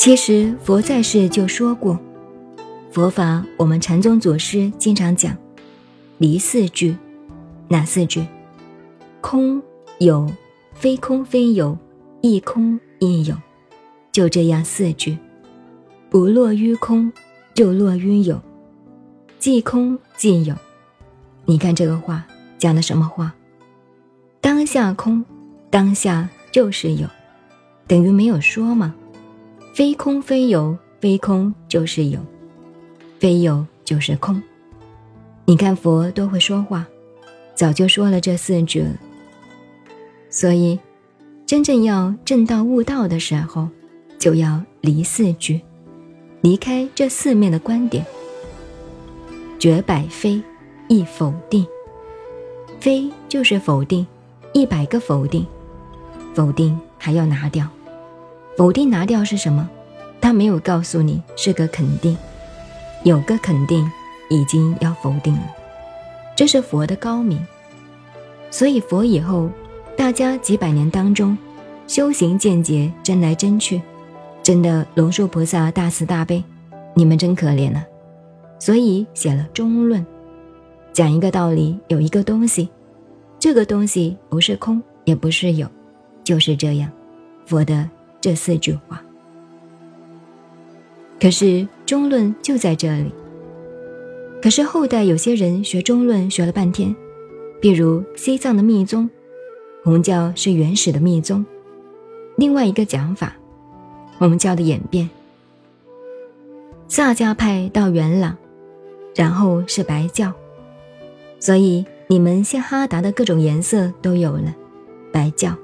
[0.00, 2.00] 其实佛在世就说过，
[2.90, 5.36] 佛法我们禅宗祖师经常讲，
[6.16, 6.96] 离四句，
[7.68, 8.24] 哪四句？
[9.20, 9.60] 空
[9.98, 10.26] 有，
[10.72, 11.76] 非空非有，
[12.22, 13.36] 亦空亦有，
[14.10, 15.18] 就这样四句，
[16.08, 17.12] 不落于空，
[17.52, 18.40] 就落于有，
[19.38, 20.54] 即空即有。
[21.44, 22.24] 你看这个话
[22.56, 23.34] 讲的什么话？
[24.40, 25.22] 当下空，
[25.68, 27.06] 当下就是有，
[27.86, 28.94] 等于没有说吗？
[29.72, 32.20] 非空非有，非空就是有，
[33.18, 34.40] 非有就是空。
[35.44, 36.86] 你看佛多会说话，
[37.54, 38.84] 早就说了这四句。
[40.28, 40.78] 所以，
[41.46, 43.68] 真正要正道悟道的时候，
[44.18, 45.60] 就要离四句，
[46.40, 48.04] 离开这四面的观点，
[49.58, 50.40] 绝百非，
[50.88, 51.66] 亦否定。
[52.78, 54.06] 非就是否定，
[54.52, 55.46] 一百个否定，
[56.34, 57.68] 否定还要拿掉。
[58.60, 59.66] 否定拿掉是什么？
[60.20, 62.14] 他没有告诉你是个肯定，
[63.04, 63.90] 有个肯定
[64.28, 65.44] 已经要否定了，
[66.36, 67.40] 这是佛的高明。
[68.50, 69.48] 所以佛以后，
[69.96, 71.38] 大家几百年当中，
[71.86, 73.80] 修行见解争来争去，
[74.42, 76.44] 真的龙树菩萨大慈大悲，
[76.92, 77.82] 你们真可怜了。
[78.58, 80.04] 所以写了中论，
[80.92, 82.68] 讲一个道理，有一个东西，
[83.38, 85.66] 这个东西不是空，也不是有，
[86.22, 86.92] 就是这样，
[87.46, 87.88] 佛的。
[88.20, 89.02] 这四句话，
[91.18, 93.10] 可是中论就在这里。
[94.42, 96.94] 可是后代有些人学中论学了半天，
[97.62, 99.08] 比如西藏的密宗，
[99.82, 101.44] 红教是原始的密宗。
[102.36, 103.34] 另外一个讲法，
[104.18, 105.08] 红教的演变，
[106.88, 108.36] 萨迦派到元朗，
[109.14, 110.30] 然后是白教，
[111.38, 114.54] 所以你们现哈达的各种颜色都有了，
[115.10, 115.56] 白教。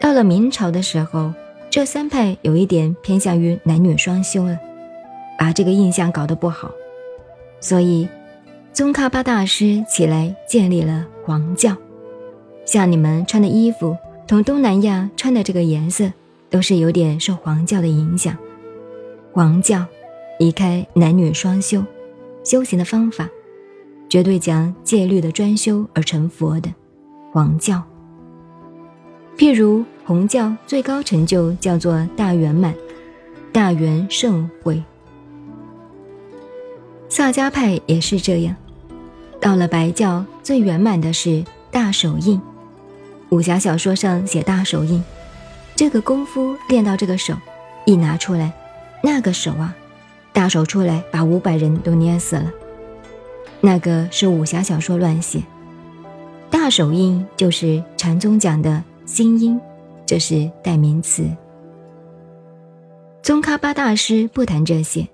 [0.00, 1.30] 到了明朝的时候。
[1.72, 4.58] 这三派有一点偏向于男女双修了，
[5.38, 6.70] 把这个印象搞得不好，
[7.62, 8.06] 所以
[8.74, 11.74] 宗喀巴大师起来建立了黄教。
[12.66, 13.96] 像你们穿的衣服，
[14.28, 16.12] 同东南亚穿的这个颜色，
[16.50, 18.36] 都是有点受黄教的影响。
[19.32, 19.82] 黄教
[20.38, 21.82] 离开男女双修，
[22.44, 23.26] 修行的方法，
[24.10, 26.70] 绝对讲戒律的专修而成佛的
[27.32, 27.82] 黄教。
[29.36, 29.84] 譬如。
[30.04, 32.74] 红教最高成就叫做大圆满，
[33.52, 34.82] 大圆盛会。
[37.08, 38.56] 萨迦派也是这样，
[39.40, 42.40] 到了白教最圆满的是大手印。
[43.28, 45.02] 武侠小说上写大手印，
[45.76, 47.34] 这个功夫练到这个手，
[47.86, 48.52] 一拿出来，
[49.04, 49.72] 那个手啊，
[50.32, 52.50] 大手出来把五百人都捏死了。
[53.60, 55.44] 那个是武侠小说乱写，
[56.50, 59.60] 大手印就是禅宗讲的心音。
[60.04, 61.24] 这是代名词。
[63.22, 65.08] 宗喀巴大师不谈这些，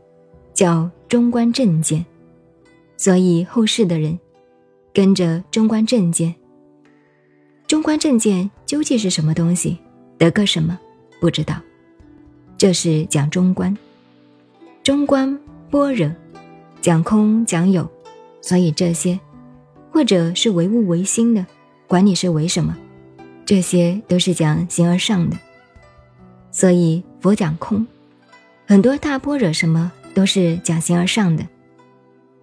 [0.54, 2.04] 叫中观正见，
[2.97, 4.19] 所以后世的人
[4.93, 6.34] 跟着中观正见。
[7.66, 9.78] 中观正见究竟是什么东西？
[10.16, 10.77] 得个什么？
[11.21, 11.54] 不知道。
[12.56, 13.77] 这是讲中观，
[14.82, 15.38] 中观
[15.71, 16.10] 般若，
[16.81, 17.88] 讲空讲有，
[18.41, 19.21] 所以这些
[19.93, 21.47] 或者是唯物唯心的，
[21.87, 22.77] 管你是为什么。
[23.48, 25.38] 这些都是讲形而上的，
[26.50, 27.86] 所以佛讲空，
[28.66, 31.47] 很多大般若什么都是讲形而上的。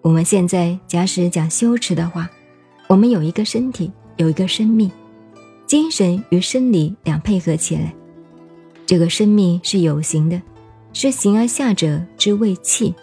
[0.01, 2.27] 我们现在假使讲修持的话，
[2.87, 4.89] 我们有一个身体，有一个生命，
[5.67, 7.93] 精神与生理两配合起来，
[8.87, 10.41] 这个生命是有形的，
[10.91, 12.95] 是形而下者之谓气，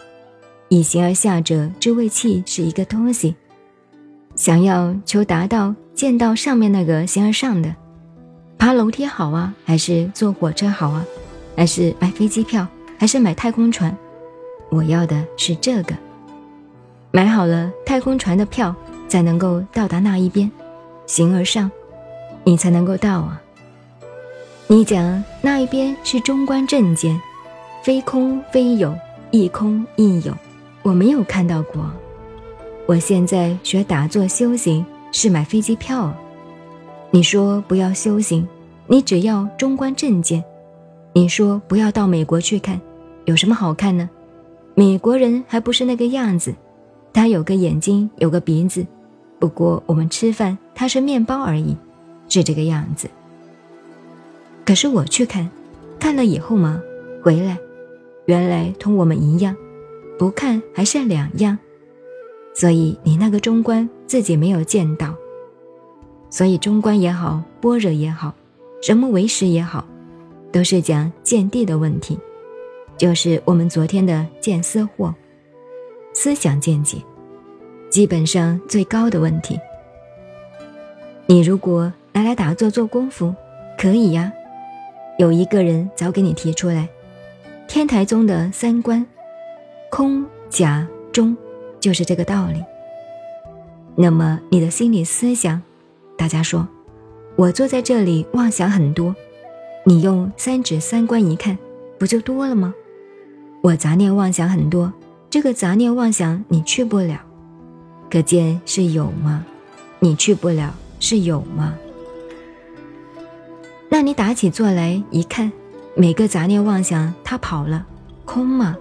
[0.67, 3.33] 以形而下者之谓气是一个东西。
[4.35, 7.73] 想要求达到见到上面那个形而上的。
[8.63, 11.05] 爬楼梯好啊，还是坐火车好啊，
[11.53, 12.65] 还是买飞机票，
[12.97, 13.93] 还是买太空船？
[14.69, 15.93] 我要的是这个。
[17.11, 18.73] 买好了太空船的票，
[19.09, 20.49] 才能够到达那一边，
[21.05, 21.69] 形而上，
[22.45, 23.41] 你才能够到啊。
[24.67, 27.19] 你讲那一边是中观正见，
[27.83, 28.95] 非空非有，
[29.31, 30.33] 亦空亦有，
[30.83, 31.91] 我没有看到过。
[32.85, 36.17] 我现在学打坐修行，是买飞机票啊。
[37.11, 38.47] 你说不要修行，
[38.87, 40.43] 你只要中观正见。
[41.13, 42.79] 你说不要到美国去看，
[43.25, 44.09] 有什么好看呢？
[44.75, 46.53] 美国人还不是那个样子，
[47.13, 48.85] 他有个眼睛，有个鼻子，
[49.39, 51.77] 不过我们吃饭他是面包而已，
[52.27, 53.07] 是这个样子。
[54.65, 55.49] 可是我去看，
[55.99, 56.81] 看了以后嘛，
[57.21, 57.57] 回来，
[58.25, 59.55] 原来同我们一样，
[60.17, 61.57] 不看还是两样。
[62.55, 65.13] 所以你那个中观自己没有见到。
[66.29, 68.33] 所以中观也好，般若也好，
[68.83, 69.87] 什么为实也好，
[70.51, 72.19] 都是讲见地的问题。
[72.97, 75.13] 就是我们昨天的见思惑，
[76.13, 76.97] 思想见解，
[77.89, 79.57] 基本上最高的问题。
[81.27, 83.33] 你如果拿来打坐做功夫，
[83.77, 84.29] 可以呀。
[85.17, 86.89] 有一个人早给你提出来，
[87.69, 89.05] 天台宗的三观，
[89.89, 91.37] 空、假、中，
[91.79, 92.61] 就是这个道理。
[93.95, 95.61] 那么你的心理思想，
[96.17, 96.67] 大家说，
[97.35, 99.15] 我坐在这里妄想很多，
[99.85, 101.57] 你用三指三观一看，
[101.97, 102.73] 不就多了吗？
[103.61, 104.93] 我杂念妄想很多，
[105.31, 107.19] 这个杂念妄想你去不了，
[108.11, 109.43] 可见是有吗？
[109.99, 111.73] 你去不了是有吗？
[113.89, 115.51] 那你打起坐来一看，
[115.95, 117.85] 每个杂念妄想它跑了，
[118.25, 118.77] 空吗？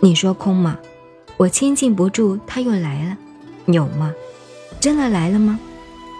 [0.00, 0.78] 你说空吗？
[1.36, 3.16] 我亲近不住，它又来了，
[3.66, 4.14] 有吗？
[4.78, 5.58] 真的来了吗？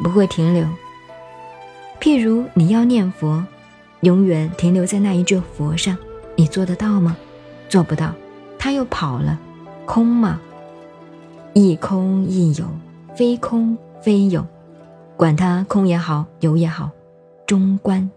[0.03, 0.67] 不会停留。
[2.05, 3.43] 譬如你要念佛，
[4.03, 5.97] 永远停留在那一句佛上，
[6.37, 7.17] 你做得到吗？
[7.67, 8.13] 做不到，
[8.59, 9.39] 他又跑了，
[9.87, 10.39] 空吗？
[11.55, 12.67] 一空一有，
[13.17, 14.47] 非空非有，
[15.17, 16.91] 管他空也好，有也好。
[17.47, 18.11] 中观。